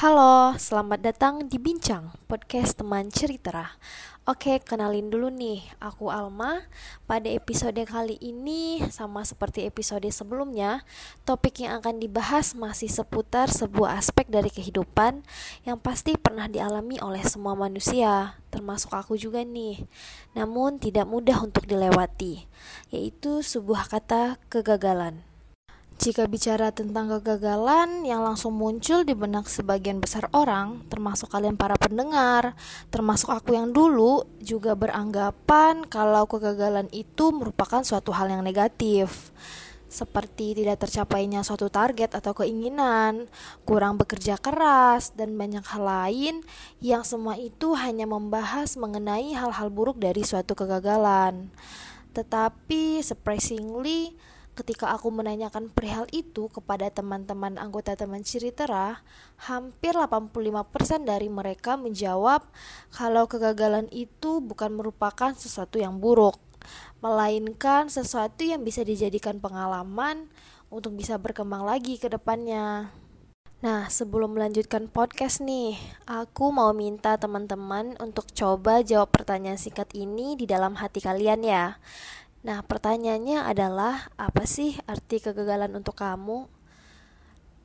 Halo, 0.00 0.56
selamat 0.56 1.12
datang 1.12 1.34
di 1.44 1.60
Bincang, 1.60 2.16
podcast 2.24 2.72
teman 2.80 3.12
cerita. 3.12 3.76
Oke, 4.24 4.56
kenalin 4.64 5.12
dulu 5.12 5.28
nih, 5.28 5.60
aku 5.76 6.08
Alma. 6.08 6.64
Pada 7.04 7.28
episode 7.28 7.76
kali 7.84 8.16
ini, 8.24 8.80
sama 8.88 9.28
seperti 9.28 9.68
episode 9.68 10.08
sebelumnya, 10.08 10.88
topik 11.28 11.60
yang 11.60 11.84
akan 11.84 12.00
dibahas 12.00 12.56
masih 12.56 12.88
seputar 12.88 13.52
sebuah 13.52 14.00
aspek 14.00 14.24
dari 14.32 14.48
kehidupan 14.48 15.20
yang 15.68 15.76
pasti 15.76 16.16
pernah 16.16 16.48
dialami 16.48 16.96
oleh 17.04 17.20
semua 17.28 17.52
manusia, 17.52 18.40
termasuk 18.48 18.96
aku 18.96 19.20
juga 19.20 19.44
nih. 19.44 19.84
Namun 20.32 20.80
tidak 20.80 21.12
mudah 21.12 21.44
untuk 21.44 21.68
dilewati, 21.68 22.48
yaitu 22.88 23.44
sebuah 23.44 23.92
kata 23.92 24.40
kegagalan. 24.48 25.29
Jika 26.00 26.24
bicara 26.24 26.72
tentang 26.72 27.12
kegagalan 27.12 28.08
yang 28.08 28.24
langsung 28.24 28.56
muncul 28.56 29.04
di 29.04 29.12
benak 29.12 29.52
sebagian 29.52 30.00
besar 30.00 30.32
orang, 30.32 30.80
termasuk 30.88 31.28
kalian 31.28 31.60
para 31.60 31.76
pendengar, 31.76 32.56
termasuk 32.88 33.28
aku 33.28 33.52
yang 33.52 33.68
dulu, 33.68 34.24
juga 34.40 34.72
beranggapan 34.72 35.84
kalau 35.84 36.24
kegagalan 36.24 36.88
itu 36.96 37.36
merupakan 37.36 37.84
suatu 37.84 38.16
hal 38.16 38.32
yang 38.32 38.40
negatif. 38.40 39.28
Seperti 39.92 40.56
tidak 40.56 40.88
tercapainya 40.88 41.44
suatu 41.44 41.68
target 41.68 42.16
atau 42.16 42.32
keinginan, 42.32 43.28
kurang 43.68 44.00
bekerja 44.00 44.40
keras, 44.40 45.12
dan 45.12 45.36
banyak 45.36 45.68
hal 45.68 45.84
lain 45.84 46.40
yang 46.80 47.04
semua 47.04 47.36
itu 47.36 47.76
hanya 47.76 48.08
membahas 48.08 48.72
mengenai 48.80 49.36
hal-hal 49.36 49.68
buruk 49.68 50.00
dari 50.00 50.24
suatu 50.24 50.56
kegagalan. 50.56 51.52
Tetapi, 52.16 53.04
surprisingly, 53.04 54.16
ketika 54.60 54.92
aku 54.92 55.08
menanyakan 55.08 55.72
perihal 55.72 56.04
itu 56.12 56.52
kepada 56.52 56.92
teman-teman 56.92 57.56
anggota 57.56 57.96
teman 57.96 58.20
Ciritera, 58.20 59.00
hampir 59.48 59.96
85% 59.96 61.08
dari 61.08 61.32
mereka 61.32 61.80
menjawab 61.80 62.44
kalau 62.92 63.24
kegagalan 63.24 63.88
itu 63.88 64.44
bukan 64.44 64.76
merupakan 64.76 65.32
sesuatu 65.32 65.80
yang 65.80 65.96
buruk, 65.96 66.36
melainkan 67.00 67.88
sesuatu 67.88 68.44
yang 68.44 68.60
bisa 68.60 68.84
dijadikan 68.84 69.40
pengalaman 69.40 70.28
untuk 70.68 70.92
bisa 70.92 71.16
berkembang 71.16 71.64
lagi 71.64 71.96
ke 71.96 72.12
depannya. 72.12 72.92
Nah, 73.60 73.92
sebelum 73.92 74.36
melanjutkan 74.36 74.88
podcast 74.88 75.44
nih, 75.44 75.76
aku 76.08 76.48
mau 76.48 76.72
minta 76.72 77.20
teman-teman 77.20 77.92
untuk 78.00 78.28
coba 78.32 78.80
jawab 78.80 79.12
pertanyaan 79.12 79.60
singkat 79.60 79.92
ini 79.92 80.32
di 80.32 80.48
dalam 80.48 80.80
hati 80.80 81.04
kalian 81.04 81.44
ya. 81.44 81.76
Nah, 82.40 82.64
pertanyaannya 82.64 83.44
adalah 83.44 84.08
apa 84.16 84.48
sih 84.48 84.80
arti 84.88 85.20
kegagalan 85.20 85.76
untuk 85.76 85.92
kamu? 86.00 86.48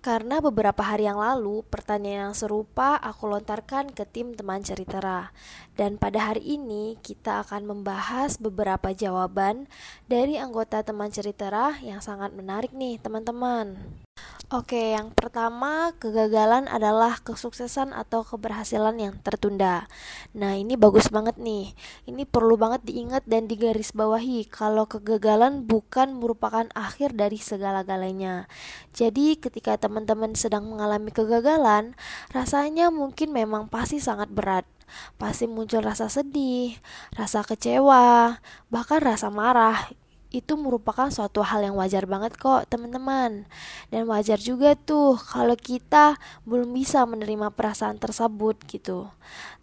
Karena 0.05 0.37
beberapa 0.37 0.85
hari 0.85 1.09
yang 1.09 1.17
lalu, 1.17 1.65
pertanyaan 1.65 2.29
yang 2.29 2.35
serupa 2.37 2.93
aku 3.01 3.25
lontarkan 3.25 3.89
ke 3.89 4.05
tim 4.05 4.37
teman 4.37 4.61
ceritera. 4.61 5.33
Dan 5.73 5.97
pada 5.97 6.29
hari 6.29 6.61
ini, 6.61 6.93
kita 7.01 7.41
akan 7.41 7.65
membahas 7.65 8.37
beberapa 8.37 8.93
jawaban 8.93 9.65
dari 10.05 10.37
anggota 10.37 10.85
teman 10.85 11.09
ceritera 11.09 11.81
yang 11.81 12.05
sangat 12.05 12.37
menarik 12.37 12.69
nih, 12.69 13.01
teman-teman. 13.01 14.04
Oke, 14.53 14.93
yang 14.93 15.09
pertama, 15.09 15.89
kegagalan 15.97 16.69
adalah 16.69 17.17
kesuksesan 17.17 17.97
atau 17.97 18.21
keberhasilan 18.21 18.93
yang 19.01 19.17
tertunda. 19.25 19.89
Nah, 20.37 20.53
ini 20.53 20.77
bagus 20.77 21.09
banget 21.09 21.41
nih. 21.41 21.73
Ini 22.05 22.29
perlu 22.29 22.53
banget 22.53 22.85
diingat 22.85 23.25
dan 23.25 23.49
digarisbawahi 23.49 24.45
kalau 24.45 24.85
kegagalan 24.85 25.65
bukan 25.65 26.21
merupakan 26.21 26.69
akhir 26.77 27.17
dari 27.17 27.41
segala-galanya. 27.41 28.45
Jadi, 28.93 29.33
ketika 29.41 29.81
teman-teman 29.81 30.37
sedang 30.37 30.69
mengalami 30.69 31.09
kegagalan, 31.09 31.97
rasanya 32.29 32.93
mungkin 32.93 33.33
memang 33.33 33.65
pasti 33.65 33.97
sangat 33.97 34.29
berat 34.29 34.69
pasti 35.17 35.49
muncul 35.49 35.81
rasa 35.81 36.05
sedih, 36.13 36.77
rasa 37.17 37.41
kecewa, 37.41 38.37
bahkan 38.69 39.01
rasa 39.01 39.33
marah 39.33 39.89
itu 40.35 40.59
merupakan 40.59 41.07
suatu 41.07 41.39
hal 41.41 41.63
yang 41.63 41.79
wajar 41.79 42.03
banget 42.03 42.35
kok 42.35 42.67
teman-teman. 42.67 43.47
Dan 43.87 44.05
wajar 44.11 44.35
juga 44.35 44.75
tuh 44.75 45.15
kalau 45.15 45.55
kita 45.55 46.19
belum 46.43 46.75
bisa 46.75 47.07
menerima 47.07 47.55
perasaan 47.55 47.95
tersebut 47.95 48.59
gitu. 48.67 49.07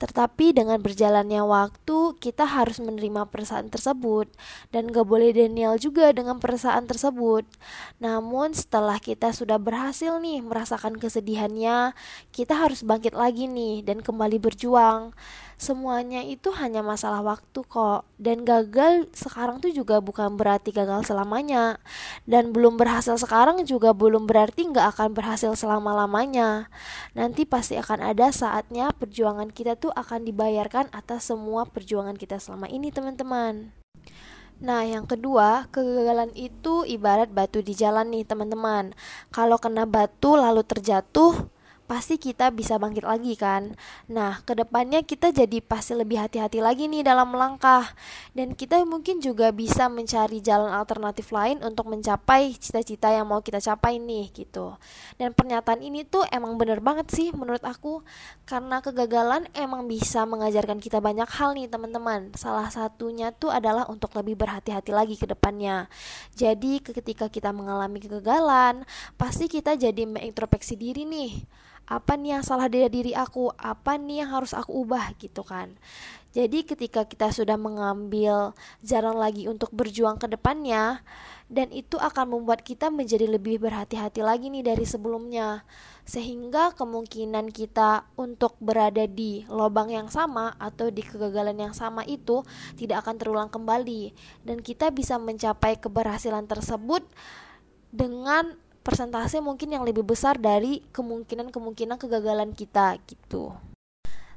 Tetapi 0.01 0.57
dengan 0.57 0.81
berjalannya 0.81 1.45
waktu 1.45 2.17
kita 2.19 2.49
harus 2.49 2.81
menerima 2.81 3.29
perasaan 3.29 3.69
tersebut. 3.69 4.33
Dan 4.73 4.89
gak 4.89 5.05
boleh 5.05 5.31
denial 5.37 5.77
juga 5.77 6.11
dengan 6.11 6.41
perasaan 6.41 6.89
tersebut. 6.89 7.45
Namun 8.01 8.57
setelah 8.57 8.97
kita 8.97 9.31
sudah 9.37 9.61
berhasil 9.61 10.17
nih 10.19 10.41
merasakan 10.41 10.97
kesedihannya 10.97 11.93
kita 12.33 12.55
harus 12.57 12.81
bangkit 12.87 13.13
lagi 13.13 13.47
nih 13.51 13.85
dan 13.85 14.01
kembali 14.01 14.39
berjuang 14.39 15.13
semuanya 15.63 16.27
itu 16.27 16.51
hanya 16.59 16.83
masalah 16.83 17.23
waktu 17.23 17.63
kok. 17.63 18.03
Dan 18.19 18.43
gagal 18.43 19.07
sekarang 19.15 19.63
tuh 19.63 19.71
juga 19.71 20.03
bukan 20.03 20.35
berarti 20.35 20.75
gagal 20.75 21.07
selamanya. 21.07 21.79
Dan 22.27 22.51
belum 22.51 22.75
berhasil 22.75 23.15
sekarang 23.23 23.63
juga 23.63 23.95
belum 23.95 24.27
berarti 24.27 24.67
nggak 24.67 24.99
akan 24.99 25.15
berhasil 25.15 25.55
selama-lamanya. 25.55 26.67
Nanti 27.15 27.47
pasti 27.47 27.79
akan 27.79 28.03
ada 28.03 28.35
saatnya 28.35 28.91
perjuangan 28.91 29.55
kita 29.55 29.79
tuh 29.79 29.95
akan 29.95 30.27
dibayarkan 30.27 30.91
atas 30.91 31.31
semua 31.31 31.63
perjuangan 31.63 32.19
kita 32.19 32.43
selama 32.43 32.67
ini 32.67 32.91
teman-teman. 32.91 33.71
Nah, 34.63 34.87
yang 34.87 35.11
kedua, 35.11 35.67
kegagalan 35.75 36.31
itu 36.39 36.87
ibarat 36.87 37.35
batu 37.35 37.59
di 37.67 37.75
jalan 37.75 38.15
nih, 38.15 38.23
teman-teman. 38.23 38.95
Kalau 39.35 39.59
kena 39.59 39.91
batu 39.91 40.39
lalu 40.39 40.63
terjatuh, 40.63 41.51
pasti 41.93 42.17
kita 42.17 42.49
bisa 42.49 42.81
bangkit 42.81 43.05
lagi 43.05 43.37
kan. 43.37 43.77
Nah, 44.09 44.41
ke 44.49 44.57
depannya 44.57 45.05
kita 45.05 45.29
jadi 45.29 45.61
pasti 45.61 45.93
lebih 45.93 46.25
hati-hati 46.25 46.65
lagi 46.65 46.89
nih 46.89 47.05
dalam 47.05 47.29
melangkah. 47.29 47.85
Dan 48.33 48.57
kita 48.57 48.81
mungkin 48.89 49.21
juga 49.21 49.53
bisa 49.53 49.93
mencari 49.93 50.41
jalan 50.41 50.73
alternatif 50.73 51.29
lain 51.29 51.61
untuk 51.61 51.93
mencapai 51.93 52.57
cita-cita 52.57 53.13
yang 53.13 53.29
mau 53.29 53.45
kita 53.45 53.61
capai 53.61 54.01
nih 54.01 54.33
gitu. 54.33 54.73
Dan 55.21 55.37
pernyataan 55.37 55.85
ini 55.85 56.09
tuh 56.09 56.25
emang 56.33 56.57
bener 56.57 56.81
banget 56.81 57.13
sih 57.13 57.29
menurut 57.37 57.61
aku. 57.61 58.01
Karena 58.49 58.81
kegagalan 58.81 59.53
emang 59.53 59.85
bisa 59.85 60.25
mengajarkan 60.25 60.81
kita 60.81 60.97
banyak 61.05 61.29
hal 61.29 61.53
nih 61.53 61.69
teman-teman. 61.69 62.33
Salah 62.41 62.73
satunya 62.73 63.37
tuh 63.37 63.53
adalah 63.53 63.85
untuk 63.93 64.17
lebih 64.17 64.41
berhati-hati 64.41 64.97
lagi 64.97 65.21
ke 65.21 65.29
depannya. 65.29 65.93
Jadi 66.33 66.81
ketika 66.81 67.29
kita 67.29 67.53
mengalami 67.53 68.01
kegagalan, 68.01 68.89
pasti 69.21 69.45
kita 69.45 69.77
jadi 69.77 70.09
mengintrospeksi 70.09 70.81
diri 70.81 71.05
nih 71.05 71.61
apa 71.87 72.15
nih 72.15 72.39
yang 72.39 72.45
salah 72.47 72.71
dari 72.71 72.89
diri 72.89 73.13
aku? 73.13 73.53
Apa 73.59 73.99
nih 73.99 74.25
yang 74.25 74.31
harus 74.39 74.55
aku 74.55 74.87
ubah? 74.87 75.13
Gitu 75.19 75.43
kan. 75.43 75.75
Jadi 76.33 76.65
ketika 76.65 77.05
kita 77.05 77.29
sudah 77.29 77.61
mengambil 77.61 78.57
jalan 78.81 79.21
lagi 79.21 79.45
untuk 79.53 79.69
berjuang 79.77 80.17
ke 80.17 80.33
depannya 80.33 81.05
dan 81.53 81.69
itu 81.69 82.01
akan 82.01 82.33
membuat 82.33 82.65
kita 82.65 82.89
menjadi 82.89 83.29
lebih 83.29 83.61
berhati-hati 83.61 84.25
lagi 84.25 84.49
nih 84.49 84.65
dari 84.65 84.89
sebelumnya. 84.89 85.69
Sehingga 86.09 86.73
kemungkinan 86.73 87.53
kita 87.53 88.09
untuk 88.17 88.57
berada 88.57 89.05
di 89.05 89.45
lubang 89.53 89.93
yang 89.93 90.09
sama 90.09 90.57
atau 90.57 90.89
di 90.89 91.05
kegagalan 91.05 91.61
yang 91.61 91.75
sama 91.77 92.01
itu 92.09 92.41
tidak 92.81 93.05
akan 93.05 93.21
terulang 93.21 93.51
kembali. 93.53 94.17
Dan 94.41 94.65
kita 94.65 94.89
bisa 94.89 95.21
mencapai 95.21 95.77
keberhasilan 95.77 96.49
tersebut 96.49 97.05
dengan 97.93 98.57
persentase 98.83 99.39
mungkin 99.39 99.73
yang 99.73 99.87
lebih 99.87 100.03
besar 100.03 100.37
dari 100.37 100.83
kemungkinan-kemungkinan 100.91 101.97
kegagalan 101.97 102.51
kita 102.53 102.99
gitu. 103.07 103.55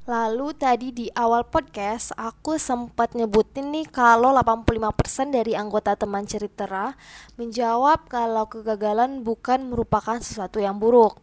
Lalu 0.05 0.53
tadi 0.53 0.93
di 0.93 1.09
awal 1.17 1.49
podcast 1.49 2.13
aku 2.13 2.61
sempat 2.61 3.17
nyebutin 3.17 3.73
nih 3.73 3.89
kalau 3.89 4.37
85% 4.37 5.33
dari 5.33 5.57
anggota 5.57 5.97
teman 5.97 6.29
cerita 6.29 6.93
menjawab 7.41 8.05
kalau 8.05 8.45
kegagalan 8.45 9.25
bukan 9.25 9.65
merupakan 9.65 10.21
sesuatu 10.21 10.61
yang 10.61 10.77
buruk. 10.77 11.17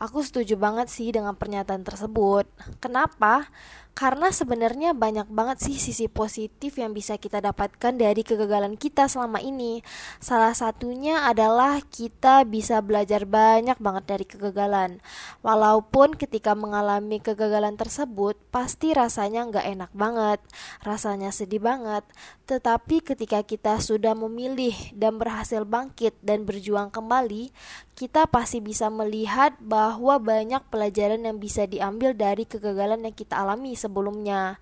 Aku 0.00 0.24
setuju 0.24 0.56
banget 0.56 0.88
sih 0.88 1.12
dengan 1.12 1.36
pernyataan 1.36 1.84
tersebut. 1.84 2.48
Kenapa? 2.80 3.52
Karena 3.92 4.32
sebenarnya 4.32 4.96
banyak 4.96 5.28
banget 5.28 5.68
sih 5.68 5.76
sisi 5.76 6.08
positif 6.08 6.80
yang 6.80 6.96
bisa 6.96 7.20
kita 7.20 7.44
dapatkan 7.44 7.92
dari 7.92 8.24
kegagalan 8.24 8.80
kita 8.80 9.04
selama 9.04 9.44
ini. 9.44 9.84
Salah 10.16 10.56
satunya 10.56 11.28
adalah 11.28 11.84
kita 11.84 12.48
bisa 12.48 12.80
belajar 12.80 13.28
banyak 13.28 13.76
banget 13.76 14.04
dari 14.08 14.24
kegagalan. 14.24 15.04
Walaupun 15.44 16.16
ketika 16.16 16.56
mengalami 16.56 17.20
kegagalan 17.20 17.76
tersebut, 17.76 18.40
pasti 18.48 18.96
rasanya 18.96 19.44
nggak 19.52 19.66
enak 19.76 19.90
banget, 19.92 20.40
rasanya 20.80 21.28
sedih 21.28 21.60
banget. 21.60 22.02
Tetapi 22.48 23.04
ketika 23.04 23.44
kita 23.44 23.76
sudah 23.76 24.16
memilih 24.16 24.74
dan 24.96 25.20
berhasil 25.20 25.68
bangkit 25.68 26.16
dan 26.24 26.48
berjuang 26.48 26.88
kembali, 26.88 27.52
kita 27.92 28.24
pasti 28.24 28.64
bisa 28.64 28.88
melihat 28.88 29.52
bahwa 29.60 30.16
banyak 30.16 30.64
pelajaran 30.72 31.28
yang 31.28 31.36
bisa 31.36 31.68
diambil 31.68 32.16
dari 32.16 32.48
kegagalan 32.48 33.04
yang 33.04 33.12
kita 33.12 33.36
alami 33.36 33.76
sebelumnya. 33.76 34.56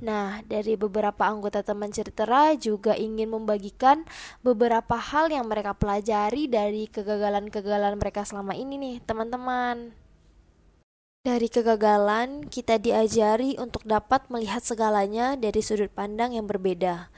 Nah, 0.00 0.40
dari 0.48 0.80
beberapa 0.80 1.28
anggota 1.28 1.60
teman 1.60 1.92
cerita 1.92 2.24
juga 2.56 2.96
ingin 2.96 3.28
membagikan 3.28 4.08
beberapa 4.40 4.96
hal 4.96 5.28
yang 5.28 5.44
mereka 5.44 5.76
pelajari 5.76 6.48
dari 6.48 6.88
kegagalan-kegagalan 6.88 8.00
mereka 8.00 8.24
selama 8.24 8.56
ini 8.56 8.80
nih, 8.80 8.96
teman-teman. 9.04 9.92
Dari 11.20 11.52
kegagalan, 11.52 12.48
kita 12.48 12.80
diajari 12.80 13.60
untuk 13.60 13.84
dapat 13.84 14.24
melihat 14.32 14.64
segalanya 14.64 15.36
dari 15.36 15.60
sudut 15.60 15.92
pandang 15.92 16.32
yang 16.32 16.48
berbeda. 16.48 17.12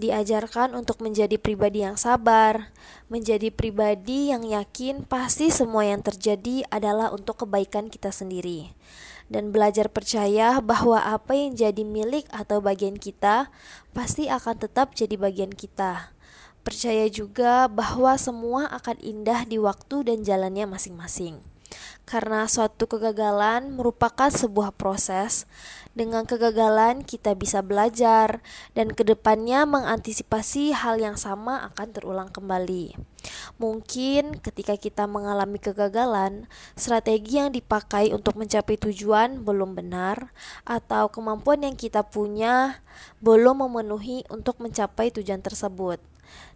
Diajarkan 0.00 0.72
untuk 0.72 1.04
menjadi 1.04 1.36
pribadi 1.36 1.84
yang 1.84 2.00
sabar, 2.00 2.72
menjadi 3.12 3.52
pribadi 3.52 4.32
yang 4.32 4.48
yakin 4.48 5.04
pasti 5.04 5.52
semua 5.52 5.84
yang 5.84 6.00
terjadi 6.00 6.64
adalah 6.72 7.12
untuk 7.12 7.44
kebaikan 7.44 7.92
kita 7.92 8.08
sendiri, 8.08 8.72
dan 9.28 9.52
belajar 9.52 9.92
percaya 9.92 10.56
bahwa 10.64 11.04
apa 11.04 11.36
yang 11.36 11.52
jadi 11.52 11.84
milik 11.84 12.24
atau 12.32 12.64
bagian 12.64 12.96
kita 12.96 13.52
pasti 13.92 14.32
akan 14.32 14.56
tetap 14.56 14.96
jadi 14.96 15.20
bagian 15.20 15.52
kita. 15.52 16.16
Percaya 16.64 17.04
juga 17.12 17.68
bahwa 17.68 18.16
semua 18.16 18.72
akan 18.72 18.96
indah 19.04 19.44
di 19.44 19.60
waktu 19.60 20.08
dan 20.08 20.24
jalannya 20.24 20.64
masing-masing 20.64 21.44
karena 22.10 22.50
suatu 22.50 22.90
kegagalan 22.90 23.70
merupakan 23.70 24.26
sebuah 24.26 24.74
proses. 24.74 25.46
Dengan 25.94 26.26
kegagalan, 26.26 27.06
kita 27.06 27.38
bisa 27.38 27.62
belajar, 27.62 28.42
dan 28.74 28.90
ke 28.90 29.06
depannya 29.06 29.62
mengantisipasi 29.62 30.74
hal 30.74 30.98
yang 30.98 31.14
sama 31.14 31.62
akan 31.70 31.88
terulang 31.94 32.30
kembali. 32.34 32.98
Mungkin 33.62 34.42
ketika 34.42 34.74
kita 34.74 35.06
mengalami 35.06 35.62
kegagalan, 35.62 36.50
strategi 36.74 37.38
yang 37.38 37.54
dipakai 37.54 38.10
untuk 38.10 38.34
mencapai 38.34 38.74
tujuan 38.74 39.46
belum 39.46 39.78
benar, 39.78 40.34
atau 40.66 41.10
kemampuan 41.14 41.62
yang 41.62 41.78
kita 41.78 42.02
punya 42.02 42.82
belum 43.22 43.66
memenuhi 43.66 44.26
untuk 44.34 44.58
mencapai 44.58 45.14
tujuan 45.14 45.42
tersebut. 45.42 46.02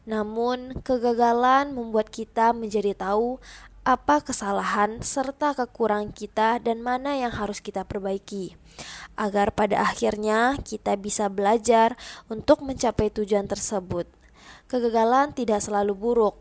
Namun, 0.06 0.78
kegagalan 0.84 1.74
membuat 1.74 2.12
kita 2.12 2.52
menjadi 2.52 2.94
tahu 2.94 3.40
apa 3.84 4.24
kesalahan 4.24 5.04
serta 5.04 5.52
kekurangan 5.52 6.16
kita 6.16 6.56
dan 6.56 6.80
mana 6.80 7.20
yang 7.20 7.28
harus 7.28 7.60
kita 7.60 7.84
perbaiki, 7.84 8.56
agar 9.12 9.52
pada 9.52 9.84
akhirnya 9.84 10.56
kita 10.64 10.96
bisa 10.96 11.28
belajar 11.28 11.92
untuk 12.32 12.64
mencapai 12.64 13.12
tujuan 13.12 13.44
tersebut. 13.44 14.08
Kegagalan 14.72 15.36
tidak 15.36 15.60
selalu 15.60 15.92
buruk, 15.92 16.40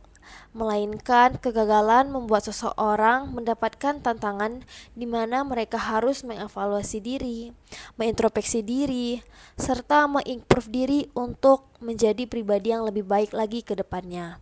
melainkan 0.53 1.41
kegagalan 1.41 2.13
membuat 2.13 2.45
seseorang 2.45 3.33
mendapatkan 3.33 3.99
tantangan 3.99 4.61
di 4.93 5.09
mana 5.09 5.41
mereka 5.41 5.81
harus 5.81 6.21
mengevaluasi 6.21 7.01
diri, 7.01 7.49
mengintrospeksi 7.97 8.61
diri, 8.61 9.19
serta 9.57 10.05
mengimprove 10.05 10.69
diri 10.69 11.01
untuk 11.17 11.73
menjadi 11.81 12.29
pribadi 12.29 12.71
yang 12.71 12.85
lebih 12.85 13.03
baik 13.03 13.33
lagi 13.33 13.65
ke 13.65 13.73
depannya. 13.73 14.37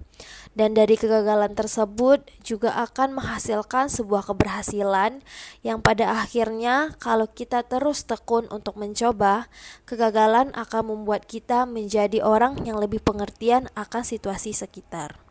Dan 0.52 0.76
dari 0.76 1.00
kegagalan 1.00 1.56
tersebut 1.56 2.28
juga 2.44 2.76
akan 2.84 3.18
menghasilkan 3.18 3.88
sebuah 3.88 4.28
keberhasilan 4.28 5.24
yang 5.66 5.80
pada 5.80 6.22
akhirnya 6.22 6.94
kalau 7.00 7.26
kita 7.26 7.64
terus 7.66 8.04
tekun 8.04 8.52
untuk 8.52 8.76
mencoba, 8.78 9.48
kegagalan 9.88 10.52
akan 10.54 10.94
membuat 10.94 11.26
kita 11.26 11.64
menjadi 11.64 12.20
orang 12.22 12.68
yang 12.68 12.78
lebih 12.78 13.00
pengertian 13.02 13.72
akan 13.74 14.04
situasi 14.04 14.54
sekitar. 14.54 15.31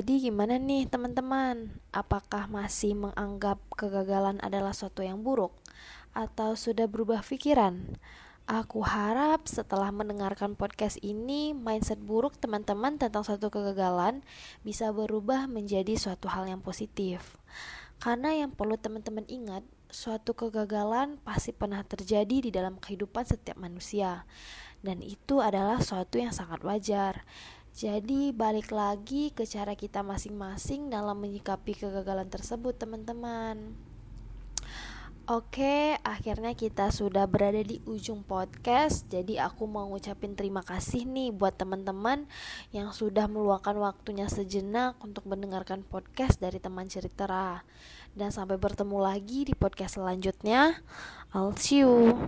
Jadi 0.00 0.32
gimana 0.32 0.56
nih 0.56 0.88
teman-teman? 0.88 1.76
Apakah 1.92 2.48
masih 2.48 2.96
menganggap 2.96 3.60
kegagalan 3.76 4.40
adalah 4.40 4.72
suatu 4.72 5.04
yang 5.04 5.20
buruk? 5.20 5.52
Atau 6.16 6.56
sudah 6.56 6.88
berubah 6.88 7.20
pikiran? 7.20 8.00
Aku 8.48 8.80
harap 8.80 9.44
setelah 9.44 9.92
mendengarkan 9.92 10.56
podcast 10.56 10.96
ini, 11.04 11.52
mindset 11.52 12.00
buruk 12.00 12.40
teman-teman 12.40 12.96
tentang 12.96 13.28
suatu 13.28 13.52
kegagalan 13.52 14.24
bisa 14.64 14.88
berubah 14.88 15.44
menjadi 15.44 15.92
suatu 16.00 16.32
hal 16.32 16.48
yang 16.48 16.64
positif. 16.64 17.36
Karena 18.00 18.32
yang 18.32 18.56
perlu 18.56 18.80
teman-teman 18.80 19.28
ingat, 19.28 19.68
suatu 19.92 20.32
kegagalan 20.32 21.20
pasti 21.20 21.52
pernah 21.52 21.84
terjadi 21.84 22.48
di 22.48 22.48
dalam 22.48 22.80
kehidupan 22.80 23.28
setiap 23.28 23.60
manusia. 23.60 24.24
Dan 24.80 25.04
itu 25.04 25.44
adalah 25.44 25.76
suatu 25.84 26.16
yang 26.16 26.32
sangat 26.32 26.64
wajar. 26.64 27.28
Jadi 27.70 28.34
balik 28.34 28.74
lagi 28.74 29.30
ke 29.30 29.46
cara 29.46 29.78
kita 29.78 30.02
masing-masing 30.02 30.90
dalam 30.90 31.16
menyikapi 31.22 31.78
kegagalan 31.78 32.26
tersebut, 32.26 32.74
teman-teman. 32.76 33.90
Oke, 35.30 35.94
akhirnya 36.02 36.58
kita 36.58 36.90
sudah 36.90 37.22
berada 37.30 37.62
di 37.62 37.78
ujung 37.86 38.26
podcast. 38.26 39.06
Jadi 39.06 39.38
aku 39.38 39.62
mau 39.70 39.86
ngucapin 39.86 40.34
terima 40.34 40.58
kasih 40.66 41.06
nih 41.06 41.30
buat 41.30 41.54
teman-teman 41.54 42.26
yang 42.74 42.90
sudah 42.90 43.30
meluangkan 43.30 43.78
waktunya 43.78 44.26
sejenak 44.26 44.98
untuk 44.98 45.30
mendengarkan 45.30 45.86
podcast 45.86 46.42
dari 46.42 46.58
teman 46.58 46.90
cerita. 46.90 47.62
Dan 48.10 48.34
sampai 48.34 48.58
bertemu 48.58 48.98
lagi 48.98 49.46
di 49.46 49.54
podcast 49.54 50.02
selanjutnya. 50.02 50.82
I'll 51.30 51.54
see 51.54 51.86
you. 51.86 52.26